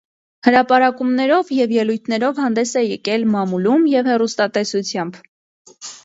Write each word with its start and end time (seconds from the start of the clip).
Հրապարակումներով 0.45 1.49
և 1.57 1.73
ելույթներով 1.75 2.41
հանդես 2.43 2.71
է 2.81 2.81
եկել 2.83 3.25
մամուլում 3.33 3.85
և 3.91 4.09
հեռուստատեսությամբ։ 4.13 5.21